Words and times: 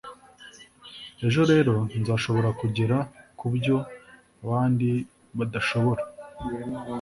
ejo 1.27 1.41
rero 1.51 1.75
nzashobora 2.01 2.49
kugera 2.59 2.97
kubyo 3.39 3.77
abandi 4.43 4.89
badashobora.” 5.37 6.03